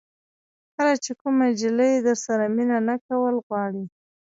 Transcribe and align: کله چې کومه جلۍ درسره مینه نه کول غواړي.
کله 0.75 0.93
چې 1.03 1.11
کومه 1.21 1.45
جلۍ 1.61 1.93
درسره 2.07 2.45
مینه 2.55 2.77
نه 2.87 2.95
کول 3.05 3.35
غواړي. 3.47 3.83